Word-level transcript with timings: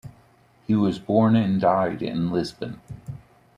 He 0.65 0.73
was 0.73 0.97
born 0.97 1.35
and 1.35 1.61
died 1.61 2.01
in 2.01 2.31
Lisbon. 2.31 2.81